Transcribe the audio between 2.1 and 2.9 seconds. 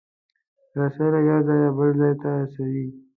ته رسوي.